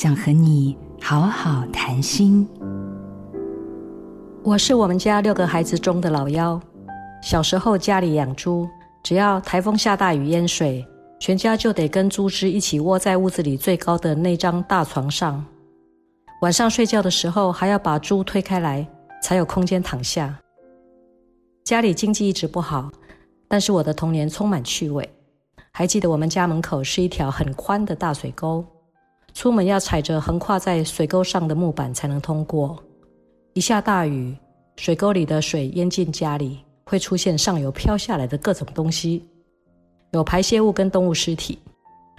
[0.00, 2.48] 想和你好好谈心。
[4.44, 6.60] 我是我们家六个孩子中的老幺。
[7.20, 8.68] 小时候家里养猪，
[9.02, 10.86] 只要台风下大雨淹水，
[11.18, 15.44] 全家就得跟猪只一起窝在屋子里最高的那张大床上。
[16.42, 18.86] 晚上睡觉的时候，还要把猪推开来，
[19.20, 20.32] 才有空间躺下。
[21.64, 22.88] 家里经济一直不好，
[23.48, 25.12] 但是我的童年充满趣味。
[25.72, 28.64] 还记得我们家门口是一条很宽的大水沟。
[29.38, 32.76] 出门要踩着横跨在水沟上的木板才能通过。
[33.52, 34.36] 一下大雨，
[34.74, 39.24] 水沟里的水淹进家里，会出现上游飘下来的各种东西，
[40.10, 41.56] 有排泄物跟动物尸体。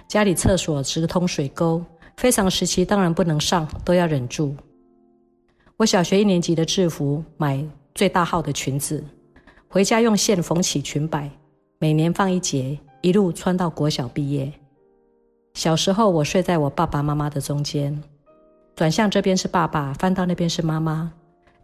[0.08, 1.84] 家里厕所直通水沟，
[2.16, 4.56] 非常时期当然不能上，都要忍住。
[5.76, 7.62] 我小学一年级的制服买
[7.94, 9.04] 最大号的裙子，
[9.68, 11.30] 回家用线缝起裙摆，
[11.78, 14.50] 每年放一节，一路穿到国小毕业。
[15.60, 18.02] 小时候，我睡在我爸爸妈妈的中间，
[18.74, 21.12] 转向这边是爸爸，翻到那边是妈妈，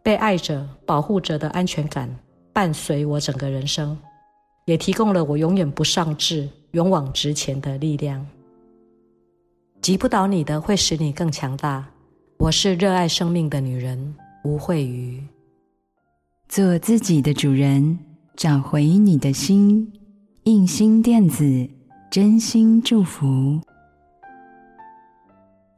[0.03, 2.07] 被爱着、保护着的安全感
[2.53, 3.97] 伴随我整个人生，
[4.67, 8.27] 也提供了我永远不上志、勇往直前的力量。
[9.81, 11.83] 击不倒你的，会使你更强大。
[12.37, 15.25] 我是热爱生命的女人，吴慧瑜。
[16.51, 17.99] 做自己的主人，
[18.37, 19.91] 找回你的心。
[20.43, 21.67] 印心电子，
[22.11, 23.59] 真心祝福。